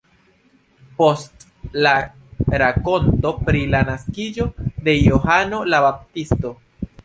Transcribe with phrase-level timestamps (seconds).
[1.01, 1.45] Post
[1.87, 1.91] la
[2.63, 4.51] rakonto pri la naskiĝo
[4.89, 6.59] de Johano la Baptisto.